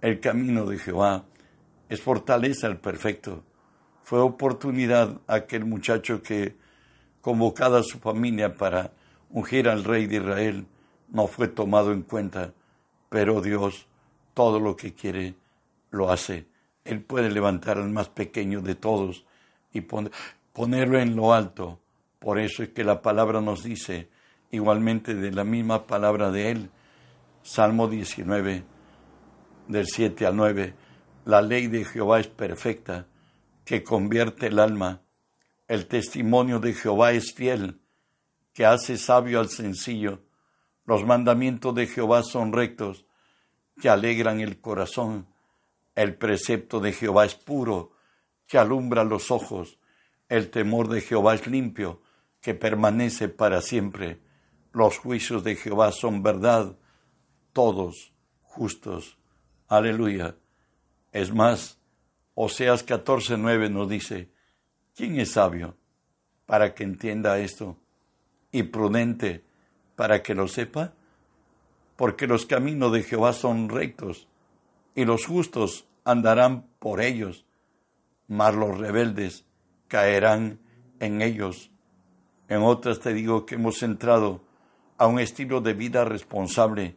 El 0.00 0.20
camino 0.20 0.64
de 0.64 0.78
Jehová 0.78 1.24
es 1.88 2.00
fortaleza 2.00 2.68
al 2.68 2.78
perfecto. 2.78 3.42
Fue 4.04 4.20
oportunidad 4.20 5.20
aquel 5.26 5.64
muchacho 5.64 6.22
que, 6.22 6.56
convocada 7.20 7.80
a 7.80 7.82
su 7.82 7.98
familia 7.98 8.54
para 8.54 8.92
ungir 9.30 9.68
al 9.68 9.84
rey 9.84 10.06
de 10.06 10.16
Israel, 10.16 10.66
no 11.08 11.26
fue 11.26 11.48
tomado 11.48 11.92
en 11.92 12.02
cuenta, 12.02 12.52
pero 13.08 13.40
Dios 13.40 13.86
todo 14.34 14.58
lo 14.60 14.76
que 14.76 14.94
quiere 14.94 15.34
lo 15.90 16.10
hace. 16.10 16.46
Él 16.84 17.02
puede 17.02 17.30
levantar 17.30 17.78
al 17.78 17.90
más 17.90 18.08
pequeño 18.08 18.60
de 18.60 18.74
todos 18.74 19.24
y 19.72 19.82
ponerlo 20.52 20.98
en 20.98 21.16
lo 21.16 21.32
alto. 21.32 21.80
Por 22.18 22.38
eso 22.38 22.62
es 22.62 22.70
que 22.70 22.84
la 22.84 23.00
palabra 23.02 23.40
nos 23.40 23.62
dice, 23.62 24.08
igualmente 24.50 25.14
de 25.14 25.30
la 25.30 25.44
misma 25.44 25.86
palabra 25.86 26.30
de 26.30 26.50
Él, 26.50 26.70
Salmo 27.42 27.88
19, 27.88 28.64
del 29.68 29.86
7 29.86 30.26
al 30.26 30.36
9, 30.36 30.74
la 31.24 31.42
ley 31.42 31.66
de 31.68 31.84
Jehová 31.84 32.20
es 32.20 32.28
perfecta, 32.28 33.06
que 33.64 33.82
convierte 33.82 34.48
el 34.48 34.58
alma. 34.58 35.02
El 35.68 35.86
testimonio 35.86 36.60
de 36.60 36.74
Jehová 36.74 37.12
es 37.12 37.32
fiel, 37.32 37.80
que 38.54 38.64
hace 38.64 38.96
sabio 38.96 39.40
al 39.40 39.50
sencillo. 39.50 40.22
Los 40.86 41.04
mandamientos 41.04 41.74
de 41.74 41.86
Jehová 41.86 42.22
son 42.22 42.52
rectos, 42.52 43.04
que 43.80 43.88
alegran 43.88 44.40
el 44.40 44.60
corazón. 44.60 45.26
El 45.94 46.16
precepto 46.16 46.80
de 46.80 46.92
Jehová 46.92 47.24
es 47.24 47.34
puro, 47.34 47.92
que 48.46 48.56
alumbra 48.56 49.04
los 49.04 49.30
ojos. 49.30 49.78
El 50.28 50.50
temor 50.50 50.88
de 50.88 51.00
Jehová 51.00 51.34
es 51.34 51.46
limpio, 51.46 52.00
que 52.40 52.54
permanece 52.54 53.28
para 53.28 53.60
siempre. 53.60 54.20
Los 54.72 54.98
juicios 54.98 55.42
de 55.44 55.56
Jehová 55.56 55.90
son 55.92 56.22
verdad, 56.22 56.76
todos 57.52 58.12
justos. 58.42 59.18
Aleluya. 59.66 60.36
Es 61.10 61.32
más, 61.32 61.78
Oseas 62.34 62.86
14:9 62.86 63.70
nos 63.70 63.88
dice, 63.88 64.30
¿quién 64.94 65.18
es 65.18 65.32
sabio 65.32 65.76
para 66.46 66.74
que 66.74 66.84
entienda 66.84 67.38
esto? 67.38 67.78
Y 68.54 68.62
prudente 68.62 69.44
para 69.96 70.22
que 70.22 70.34
lo 70.34 70.48
sepa? 70.48 70.94
porque 71.96 72.26
los 72.26 72.46
caminos 72.46 72.92
de 72.92 73.02
Jehová 73.02 73.32
son 73.32 73.68
rectos, 73.68 74.28
y 74.94 75.04
los 75.04 75.26
justos 75.26 75.86
andarán 76.04 76.66
por 76.78 77.00
ellos, 77.00 77.44
mas 78.28 78.54
los 78.54 78.78
rebeldes 78.78 79.44
caerán 79.88 80.60
en 81.00 81.22
ellos. 81.22 81.70
En 82.48 82.62
otras 82.62 83.00
te 83.00 83.12
digo 83.12 83.46
que 83.46 83.56
hemos 83.56 83.82
entrado 83.82 84.42
a 84.98 85.06
un 85.06 85.18
estilo 85.18 85.60
de 85.60 85.74
vida 85.74 86.04
responsable 86.04 86.96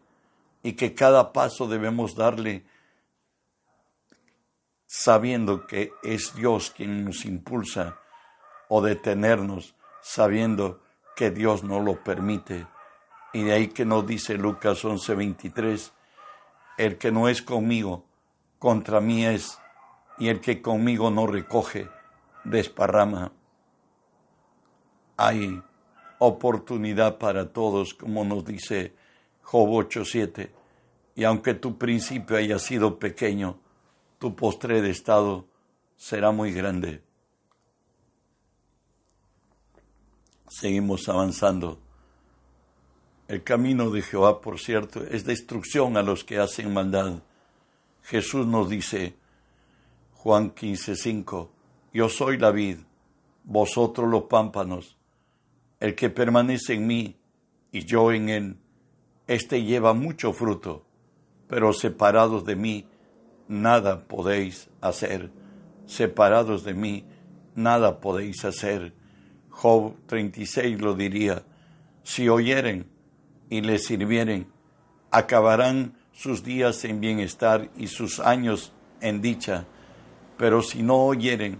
y 0.62 0.74
que 0.74 0.94
cada 0.94 1.34
paso 1.34 1.68
debemos 1.68 2.16
darle 2.16 2.66
sabiendo 4.86 5.66
que 5.68 5.92
es 6.04 6.34
Dios 6.36 6.72
quien 6.76 7.06
nos 7.06 7.26
impulsa 7.26 7.98
o 8.68 8.82
detenernos 8.82 9.76
sabiendo 10.02 10.82
que 11.18 11.32
Dios 11.32 11.64
no 11.64 11.80
lo 11.80 12.04
permite. 12.04 12.68
Y 13.34 13.44
de 13.44 13.52
ahí 13.52 13.68
que 13.70 13.86
nos 13.86 14.06
dice 14.06 14.36
Lucas 14.38 14.86
11:23, 14.86 15.92
el 16.78 17.00
que 17.00 17.12
no 17.12 17.28
es 17.28 17.42
conmigo, 17.42 18.06
contra 18.60 19.02
mí 19.02 19.26
es, 19.26 19.60
y 20.20 20.30
el 20.30 20.40
que 20.40 20.62
conmigo 20.62 21.10
no 21.10 21.26
recoge, 21.26 21.90
desparrama. 22.44 23.32
Hay 25.18 25.60
oportunidad 26.20 27.18
para 27.18 27.52
todos, 27.52 27.96
como 27.96 28.24
nos 28.24 28.46
dice 28.46 28.94
Job 29.42 29.70
8:7, 29.70 30.52
y 31.16 31.24
aunque 31.24 31.56
tu 31.56 31.80
principio 31.80 32.38
haya 32.38 32.60
sido 32.60 33.00
pequeño, 33.00 33.60
tu 34.20 34.36
postre 34.36 34.84
de 34.84 34.92
estado 34.92 35.48
será 35.96 36.30
muy 36.30 36.52
grande. 36.52 37.07
Seguimos 40.50 41.10
avanzando. 41.10 41.80
El 43.28 43.44
camino 43.44 43.90
de 43.90 44.02
Jehová, 44.02 44.40
por 44.40 44.60
cierto, 44.60 45.04
es 45.04 45.26
destrucción 45.26 45.98
a 45.98 46.02
los 46.02 46.24
que 46.24 46.40
hacen 46.40 46.74
maldad. 46.74 47.22
Jesús 48.04 48.48
nos 48.48 48.70
dice, 48.70 49.16
Juan 50.14 50.56
15:5, 50.56 51.50
Yo 51.94 52.08
soy 52.08 52.38
la 52.38 52.52
vid, 52.52 52.78
vosotros 53.44 54.10
los 54.10 54.24
pámpanos. 54.24 54.98
El 55.82 55.96
que 55.96 56.10
permanece 56.10 56.76
en 56.76 56.88
mí 56.88 57.18
y 57.74 57.86
yo 57.86 58.14
en 58.14 58.30
él, 58.30 58.58
éste 59.28 59.64
lleva 59.64 59.94
mucho 59.94 60.32
fruto, 60.32 60.86
pero 61.48 61.74
separados 61.74 62.46
de 62.46 62.56
mí, 62.56 62.88
nada 63.50 64.08
podéis 64.08 64.70
hacer. 64.80 65.30
Separados 65.86 66.64
de 66.64 66.74
mí, 66.74 67.06
nada 67.56 68.00
podéis 68.00 68.46
hacer. 68.46 68.94
Job 69.58 69.96
36 70.06 70.80
lo 70.80 70.94
diría, 70.94 71.44
si 72.04 72.30
oyeren 72.30 72.88
y 73.50 73.62
le 73.62 73.80
sirvieren, 73.80 74.52
acabarán 75.10 75.98
sus 76.14 76.44
días 76.44 76.86
en 76.86 77.00
bienestar 77.00 77.72
y 77.76 77.88
sus 77.88 78.20
años 78.20 78.72
en 79.02 79.20
dicha, 79.20 79.66
pero 80.38 80.62
si 80.62 80.84
no 80.84 80.98
oyeren, 80.98 81.60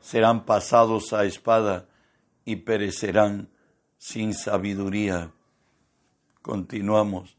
serán 0.00 0.46
pasados 0.46 1.12
a 1.12 1.26
espada 1.26 1.86
y 2.46 2.56
perecerán 2.56 3.50
sin 3.98 4.32
sabiduría. 4.32 5.30
Continuamos. 6.40 7.36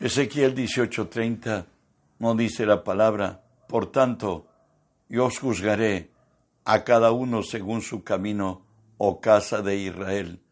Ezequiel 0.00 0.54
18:30 0.54 1.66
no 2.20 2.34
dice 2.34 2.64
la 2.64 2.82
palabra, 2.82 3.42
por 3.68 3.92
tanto, 3.92 4.46
y 5.10 5.18
os 5.18 5.38
juzgaré 5.38 6.15
a 6.66 6.82
cada 6.82 7.12
uno 7.12 7.42
según 7.42 7.80
su 7.80 8.02
camino, 8.02 8.66
oh 8.98 9.20
casa 9.20 9.62
de 9.62 9.76
Israel. 9.76 10.42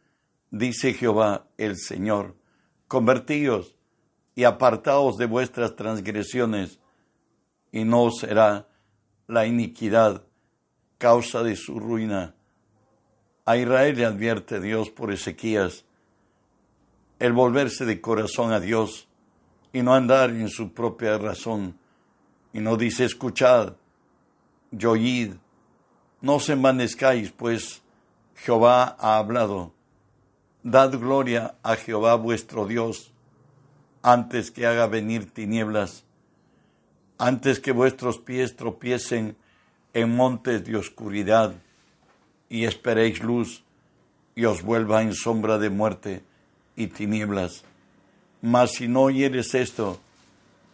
Dice 0.50 0.94
Jehová 0.94 1.49
el 1.59 1.76
Señor, 1.76 2.37
convertíos 2.87 3.75
y 4.37 4.44
apartaos 4.44 5.16
de 5.16 5.26
vuestras 5.26 5.75
transgresiones, 5.75 6.78
y 7.73 7.85
no 7.85 8.11
será 8.12 8.68
la 9.26 9.47
iniquidad 9.47 10.23
causa 10.99 11.42
de 11.42 11.56
su 11.56 11.80
ruina. 11.80 12.37
A 13.44 13.56
Israel 13.56 13.97
le 13.97 14.04
advierte 14.04 14.61
Dios 14.61 14.90
por 14.90 15.12
Ezequías 15.12 15.85
el 17.18 17.33
volverse 17.33 17.85
de 17.85 18.00
corazón 18.00 18.52
a 18.52 18.61
Dios 18.61 19.09
y 19.73 19.83
no 19.83 19.94
andar 19.94 20.30
en 20.30 20.49
su 20.49 20.73
propia 20.73 21.18
razón. 21.18 21.76
Y 22.52 22.61
no 22.61 22.76
dice, 22.76 23.04
escuchad, 23.04 23.75
y 24.71 24.85
oíd, 24.85 25.35
no 26.25 26.37
os 26.37 26.49
envanezcáis, 26.49 27.31
pues 27.31 27.83
Jehová 28.35 28.97
ha 28.99 29.19
hablado. 29.19 29.75
Dad 30.62 30.99
gloria 30.99 31.54
a 31.62 31.76
Jehová 31.76 32.14
vuestro 32.14 32.66
Dios, 32.66 33.12
antes 34.02 34.50
que 34.50 34.64
haga 34.66 34.87
venir 34.87 35.31
tinieblas, 35.31 36.02
antes 37.19 37.61
que 37.61 37.73
vuestros 37.73 38.16
pies 38.16 38.57
tropiecen 38.57 39.37
en 39.93 40.16
montes 40.16 40.64
de 40.64 40.76
oscuridad, 40.76 41.52
y 42.49 42.64
esperéis 42.64 43.23
luz, 43.23 43.62
y 44.35 44.47
os 44.47 44.62
vuelva 44.62 45.02
en 45.02 45.12
sombra 45.12 45.59
de 45.59 45.69
muerte 45.69 46.23
y 46.75 46.87
tinieblas. 46.87 47.64
Mas 48.40 48.73
si 48.73 48.88
no 48.88 49.02
oyeres 49.02 49.54
esto 49.54 50.00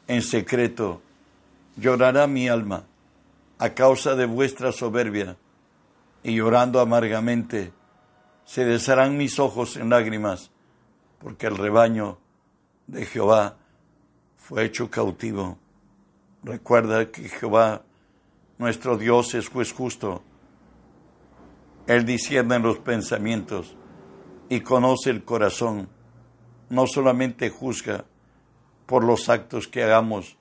en 0.07 0.23
secreto, 0.23 1.03
llorará 1.77 2.29
mi 2.29 2.49
alma 2.49 2.85
a 3.61 3.75
causa 3.75 4.17
de 4.17 4.25
vuestra 4.25 4.73
soberbia, 4.73 5.37
y 6.23 6.35
llorando 6.35 6.81
amargamente, 6.81 7.73
se 8.47 8.65
desharán 8.65 9.19
mis 9.19 9.39
ojos 9.39 9.77
en 9.77 9.91
lágrimas, 9.91 10.51
porque 11.19 11.47
el 11.47 11.59
rebaño 11.59 12.17
de 12.87 13.05
Jehová 13.05 13.59
fue 14.39 14.65
hecho 14.65 14.91
cautivo. 14.91 15.59
Recuerda 16.43 17.11
que 17.11 17.29
Jehová, 17.29 17.83
nuestro 18.57 18.97
Dios, 18.97 19.35
es 19.35 19.51
juez 19.51 19.73
justo. 19.73 20.23
Él 21.87 22.07
discierne 22.07 22.59
los 22.61 22.79
pensamientos 22.79 23.77
y 24.49 24.61
conoce 24.61 25.11
el 25.11 25.23
corazón. 25.23 25.91
No 26.71 26.87
solamente 26.87 27.51
juzga 27.51 28.07
por 28.87 29.05
los 29.05 29.29
actos 29.29 29.69
que 29.69 29.83
hagamos, 29.83 30.39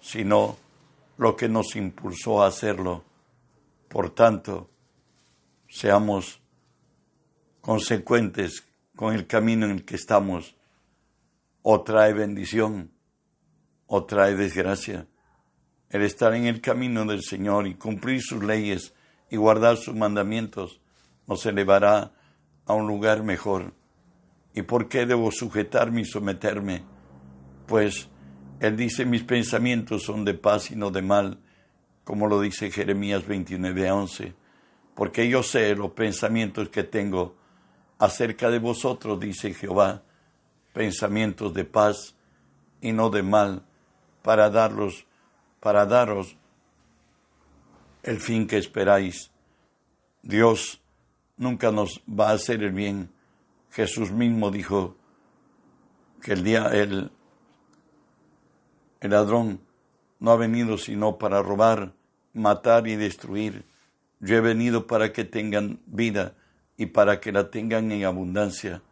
sino 0.00 0.56
lo 1.16 1.36
que 1.36 1.48
nos 1.48 1.76
impulsó 1.76 2.42
a 2.42 2.48
hacerlo. 2.48 3.04
Por 3.88 4.10
tanto, 4.10 4.70
seamos 5.68 6.40
consecuentes 7.60 8.64
con 8.96 9.14
el 9.14 9.26
camino 9.26 9.66
en 9.66 9.72
el 9.72 9.84
que 9.84 9.96
estamos. 9.96 10.56
O 11.62 11.82
trae 11.82 12.12
bendición 12.12 12.90
o 13.86 14.04
trae 14.04 14.34
desgracia. 14.34 15.06
El 15.88 16.02
estar 16.02 16.34
en 16.34 16.46
el 16.46 16.60
camino 16.60 17.04
del 17.04 17.22
Señor 17.22 17.66
y 17.66 17.74
cumplir 17.74 18.20
sus 18.20 18.42
leyes 18.42 18.92
y 19.30 19.36
guardar 19.36 19.76
sus 19.76 19.94
mandamientos 19.94 20.80
nos 21.26 21.46
elevará 21.46 22.12
a 22.66 22.74
un 22.74 22.86
lugar 22.86 23.22
mejor. 23.22 23.74
¿Y 24.54 24.62
por 24.62 24.88
qué 24.88 25.06
debo 25.06 25.30
sujetarme 25.30 26.02
y 26.02 26.04
someterme? 26.04 26.84
Pues 27.66 28.08
Él 28.60 28.76
dice, 28.76 29.04
mis 29.04 29.22
pensamientos 29.22 30.04
son 30.04 30.24
de 30.24 30.34
paz 30.34 30.70
y 30.70 30.76
no 30.76 30.90
de 30.90 31.02
mal, 31.02 31.38
como 32.04 32.26
lo 32.26 32.40
dice 32.40 32.70
Jeremías 32.70 33.26
29 33.26 33.88
a 33.88 33.94
11, 33.94 34.34
porque 34.94 35.28
yo 35.28 35.42
sé 35.42 35.74
los 35.74 35.92
pensamientos 35.92 36.68
que 36.68 36.84
tengo 36.84 37.36
acerca 37.98 38.50
de 38.50 38.58
vosotros, 38.58 39.18
dice 39.18 39.54
Jehová, 39.54 40.02
pensamientos 40.72 41.54
de 41.54 41.64
paz 41.64 42.14
y 42.80 42.92
no 42.92 43.10
de 43.10 43.22
mal, 43.22 43.64
para 44.22 44.50
darlos, 44.50 45.06
para 45.60 45.86
daros 45.86 46.36
el 48.02 48.20
fin 48.20 48.46
que 48.46 48.58
esperáis. 48.58 49.30
Dios 50.22 50.82
nunca 51.36 51.70
nos 51.72 52.02
va 52.08 52.30
a 52.30 52.34
hacer 52.34 52.62
el 52.62 52.72
bien. 52.72 53.10
Jesús 53.70 54.12
mismo 54.12 54.50
dijo 54.50 54.96
que 56.22 56.32
el 56.32 56.44
día 56.44 56.68
el, 56.72 57.10
el 59.04 59.10
ladrón 59.10 59.60
no 60.18 60.30
ha 60.30 60.36
venido 60.36 60.78
sino 60.78 61.18
para 61.18 61.42
robar, 61.42 61.92
matar 62.32 62.88
y 62.88 62.96
destruir. 62.96 63.64
Yo 64.20 64.36
he 64.36 64.40
venido 64.40 64.86
para 64.86 65.12
que 65.12 65.24
tengan 65.24 65.80
vida 65.84 66.34
y 66.78 66.86
para 66.86 67.20
que 67.20 67.30
la 67.30 67.50
tengan 67.50 67.92
en 67.92 68.04
abundancia. 68.04 68.82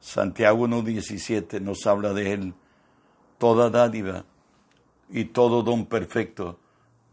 Santiago 0.00 0.66
1.17 0.66 1.60
nos 1.60 1.86
habla 1.86 2.14
de 2.14 2.32
él. 2.32 2.54
Toda 3.36 3.68
dádiva 3.68 4.24
y 5.10 5.26
todo 5.26 5.62
don 5.62 5.84
perfecto 5.84 6.58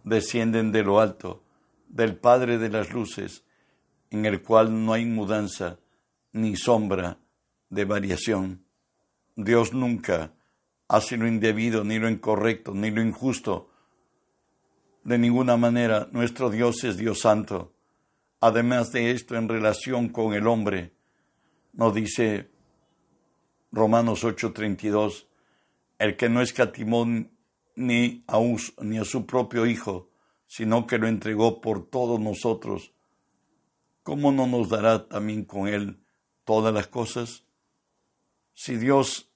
descienden 0.06 0.72
de 0.72 0.84
lo 0.84 1.02
alto, 1.02 1.44
del 1.90 2.16
Padre 2.16 2.58
de 2.58 2.70
las 2.70 2.94
Luces, 2.94 3.44
en 4.10 4.26
el 4.26 4.42
cual 4.42 4.86
no 4.86 4.94
hay 4.94 5.04
mudanza 5.04 5.80
ni 6.32 6.56
sombra 6.56 7.18
de 7.70 7.84
variación. 7.84 8.64
Dios 9.36 9.74
nunca 9.74 10.32
hace 10.88 11.18
lo 11.18 11.28
indebido, 11.28 11.84
ni 11.84 12.00
lo 12.00 12.10
incorrecto, 12.10 12.74
ni 12.74 12.92
lo 12.92 13.02
injusto. 13.02 13.70
De 15.04 15.18
ninguna 15.18 15.58
manera 15.58 16.10
nuestro 16.12 16.50
Dios 16.50 16.84
es 16.84 16.98
Dios 16.98 17.20
santo. 17.20 17.74
Además 18.40 18.92
de 18.92 19.12
esto, 19.12 19.36
en 19.36 19.50
relación 19.50 20.10
con 20.10 20.34
el 20.34 20.48
hombre, 20.48 20.94
nos 21.74 21.94
dice 21.94 22.50
Romanos 23.72 24.24
8:32, 24.24 25.28
el 26.00 26.16
que 26.16 26.30
no 26.30 26.42
escatimó 26.42 27.06
ni 27.76 28.24
a, 28.28 28.40
ni 28.82 28.98
a 28.98 29.06
su 29.06 29.26
propio 29.26 29.66
Hijo, 29.66 30.10
sino 30.46 30.88
que 30.88 30.98
lo 30.98 31.08
entregó 31.08 31.62
por 31.62 31.90
todos 31.90 32.20
nosotros, 32.20 32.94
¿cómo 34.04 34.32
no 34.32 34.48
nos 34.48 34.70
dará 34.70 35.08
también 35.08 35.44
con 35.44 35.68
Él 35.68 36.00
todas 36.46 36.74
las 36.74 36.88
cosas? 36.88 37.44
Si 38.54 38.78
Dios 38.78 39.30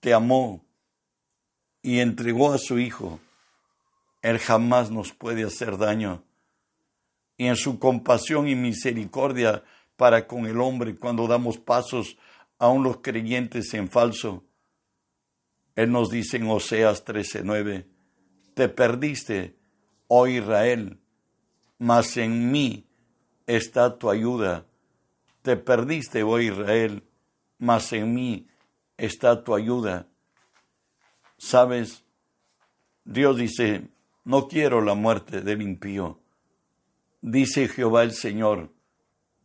te 0.00 0.14
amó 0.14 0.64
y 1.82 2.00
entregó 2.00 2.52
a 2.52 2.58
su 2.58 2.78
Hijo, 2.78 3.20
Él 4.22 4.38
jamás 4.38 4.90
nos 4.90 5.12
puede 5.12 5.44
hacer 5.44 5.78
daño. 5.78 6.22
Y 7.36 7.46
en 7.46 7.56
su 7.56 7.78
compasión 7.78 8.48
y 8.48 8.54
misericordia 8.54 9.62
para 9.96 10.26
con 10.26 10.46
el 10.46 10.60
hombre 10.60 10.96
cuando 10.96 11.26
damos 11.26 11.58
pasos 11.58 12.16
aun 12.58 12.82
los 12.82 12.98
creyentes 12.98 13.72
en 13.74 13.88
falso, 13.88 14.44
Él 15.76 15.92
nos 15.92 16.10
dice 16.10 16.38
en 16.38 16.48
Oseas 16.48 17.04
13:9, 17.04 17.86
te 18.54 18.68
perdiste, 18.68 19.54
oh 20.08 20.26
Israel, 20.26 20.98
mas 21.78 22.16
en 22.16 22.50
mí 22.50 22.84
está 23.46 23.98
tu 23.98 24.10
ayuda. 24.10 24.66
Te 25.42 25.56
perdiste, 25.56 26.24
oh 26.24 26.40
Israel, 26.40 27.04
mas 27.58 27.92
en 27.92 28.12
mí 28.12 28.48
está 28.98 29.42
tu 29.42 29.54
ayuda. 29.54 30.06
Sabes, 31.38 32.04
Dios 33.04 33.38
dice, 33.38 33.88
no 34.24 34.48
quiero 34.48 34.82
la 34.82 34.94
muerte 34.94 35.40
del 35.40 35.62
impío. 35.62 36.20
Dice 37.22 37.68
Jehová 37.68 38.02
el 38.02 38.12
Señor, 38.12 38.70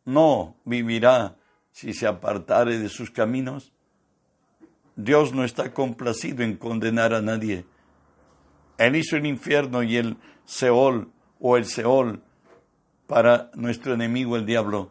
no 0.04 0.58
vivirá 0.66 1.38
si 1.72 1.94
se 1.94 2.08
apartare 2.08 2.78
de 2.80 2.90
sus 2.90 3.10
caminos. 3.10 3.72
Dios 4.96 5.34
no 5.34 5.44
está 5.44 5.74
complacido 5.74 6.44
en 6.44 6.58
condenar 6.58 7.14
a 7.14 7.22
nadie. 7.22 7.66
Él 8.78 8.96
hizo 8.96 9.16
el 9.16 9.26
infierno 9.26 9.82
y 9.84 9.96
el 9.96 10.18
Seol 10.46 11.12
o 11.40 11.58
el 11.58 11.66
Seol 11.66 12.22
para 13.08 13.52
nuestro 13.54 13.94
enemigo 13.94 14.36
el 14.36 14.46
diablo 14.46 14.90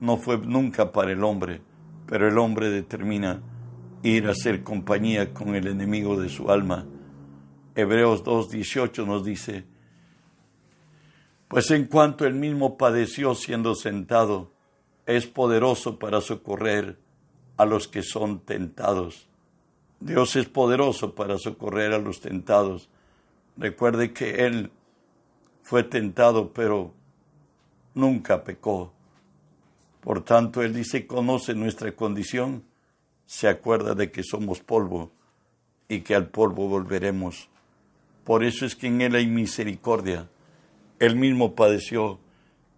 no 0.00 0.16
fue 0.16 0.38
nunca 0.38 0.92
para 0.92 1.12
el 1.12 1.22
hombre, 1.22 1.60
pero 2.06 2.26
el 2.26 2.38
hombre 2.38 2.70
determina 2.70 3.42
ir 4.02 4.26
a 4.26 4.32
hacer 4.32 4.62
compañía 4.62 5.32
con 5.32 5.54
el 5.54 5.66
enemigo 5.66 6.20
de 6.20 6.28
su 6.28 6.50
alma. 6.50 6.86
Hebreos 7.74 8.24
2.18 8.24 9.06
nos 9.06 9.24
dice, 9.24 9.64
pues 11.48 11.70
en 11.70 11.86
cuanto 11.86 12.26
él 12.26 12.34
mismo 12.34 12.78
padeció 12.78 13.34
siendo 13.34 13.74
sentado, 13.74 14.52
es 15.06 15.26
poderoso 15.26 15.98
para 15.98 16.20
socorrer 16.20 16.98
a 17.56 17.64
los 17.64 17.88
que 17.88 18.02
son 18.02 18.40
tentados. 18.40 19.28
Dios 20.00 20.34
es 20.36 20.48
poderoso 20.48 21.14
para 21.14 21.36
socorrer 21.36 21.92
a 21.92 21.98
los 21.98 22.20
tentados. 22.20 22.88
Recuerde 23.56 24.12
que 24.12 24.46
Él 24.46 24.70
fue 25.62 25.82
tentado, 25.82 26.52
pero 26.54 26.94
nunca 27.94 28.44
pecó. 28.44 28.94
Por 30.00 30.24
tanto, 30.24 30.62
Él 30.62 30.72
dice, 30.72 31.06
conoce 31.06 31.54
nuestra 31.54 31.92
condición, 31.94 32.64
se 33.30 33.46
acuerda 33.46 33.94
de 33.94 34.10
que 34.10 34.24
somos 34.24 34.58
polvo 34.58 35.12
y 35.86 36.00
que 36.00 36.16
al 36.16 36.30
polvo 36.30 36.66
volveremos. 36.66 37.48
Por 38.24 38.42
eso 38.42 38.66
es 38.66 38.74
que 38.74 38.88
en 38.88 39.02
Él 39.02 39.14
hay 39.14 39.28
misericordia, 39.28 40.28
Él 40.98 41.14
mismo 41.14 41.54
padeció 41.54 42.18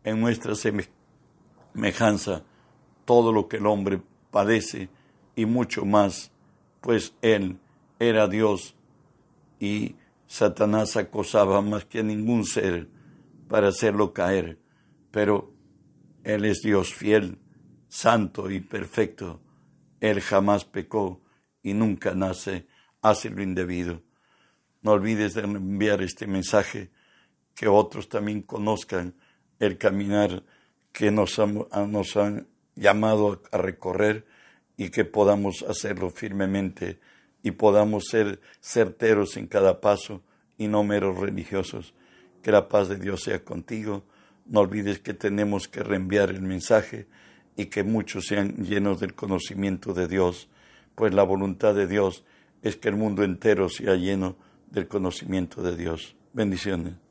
en 0.04 0.20
nuestra 0.20 0.52
semejanza 0.54 2.42
todo 3.06 3.32
lo 3.32 3.48
que 3.48 3.56
el 3.56 3.66
hombre 3.66 4.02
padece 4.30 4.90
y 5.36 5.46
mucho 5.46 5.86
más, 5.86 6.30
pues 6.82 7.14
Él 7.22 7.58
era 7.98 8.28
Dios 8.28 8.76
y 9.58 9.96
Satanás 10.26 10.98
acosaba 10.98 11.62
más 11.62 11.86
que 11.86 12.02
ningún 12.02 12.44
ser 12.44 12.88
para 13.48 13.68
hacerlo 13.68 14.12
caer, 14.12 14.58
pero 15.10 15.50
Él 16.24 16.44
es 16.44 16.60
Dios 16.60 16.92
fiel, 16.92 17.38
santo 17.88 18.50
y 18.50 18.60
perfecto. 18.60 19.40
Él 20.02 20.20
jamás 20.20 20.64
pecó 20.64 21.20
y 21.62 21.74
nunca 21.74 22.12
nace, 22.12 22.66
hace 23.02 23.30
lo 23.30 23.40
indebido. 23.40 24.02
No 24.82 24.90
olvides 24.90 25.34
de 25.34 25.42
enviar 25.42 26.02
este 26.02 26.26
mensaje, 26.26 26.90
que 27.54 27.68
otros 27.68 28.08
también 28.08 28.42
conozcan 28.42 29.14
el 29.60 29.78
caminar 29.78 30.42
que 30.90 31.12
nos 31.12 31.38
han, 31.38 31.66
nos 31.86 32.16
han 32.16 32.48
llamado 32.74 33.42
a 33.52 33.58
recorrer 33.58 34.26
y 34.76 34.88
que 34.88 35.04
podamos 35.04 35.62
hacerlo 35.68 36.10
firmemente 36.10 36.98
y 37.44 37.52
podamos 37.52 38.06
ser 38.10 38.40
certeros 38.60 39.36
en 39.36 39.46
cada 39.46 39.80
paso 39.80 40.20
y 40.58 40.66
no 40.66 40.82
meros 40.82 41.16
religiosos. 41.16 41.94
Que 42.42 42.50
la 42.50 42.68
paz 42.68 42.88
de 42.88 42.96
Dios 42.96 43.22
sea 43.22 43.44
contigo. 43.44 44.02
No 44.46 44.60
olvides 44.62 44.98
que 44.98 45.14
tenemos 45.14 45.68
que 45.68 45.84
reenviar 45.84 46.30
el 46.30 46.42
mensaje 46.42 47.06
y 47.56 47.66
que 47.66 47.84
muchos 47.84 48.26
sean 48.26 48.64
llenos 48.64 49.00
del 49.00 49.14
conocimiento 49.14 49.92
de 49.94 50.08
Dios, 50.08 50.48
pues 50.94 51.14
la 51.14 51.22
voluntad 51.22 51.74
de 51.74 51.86
Dios 51.86 52.24
es 52.62 52.76
que 52.76 52.88
el 52.88 52.96
mundo 52.96 53.24
entero 53.24 53.68
sea 53.68 53.94
lleno 53.96 54.36
del 54.70 54.88
conocimiento 54.88 55.62
de 55.62 55.76
Dios. 55.76 56.16
Bendiciones. 56.32 57.01